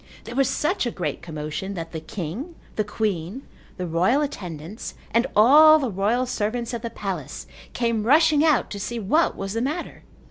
There 0.23 0.33
was 0.35 0.49
such 0.49 0.87
a 0.87 0.89
great 0.89 1.21
commotion 1.21 1.75
that 1.75 1.91
the 1.91 1.99
king, 1.99 2.55
the 2.75 2.83
queen, 2.83 3.43
the 3.77 3.85
royal 3.85 4.23
attendants 4.23 4.95
and 5.11 5.27
all 5.35 5.77
the 5.77 5.91
royal 5.91 6.25
servants 6.25 6.73
of 6.73 6.81
the 6.81 6.89
palace 6.89 7.45
came 7.73 8.01
rushing 8.07 8.43
out 8.43 8.71
to 8.71 8.79
see 8.79 8.97
what 8.97 9.35
was 9.37 9.53
the 9.53 9.61
matter. 9.61 10.01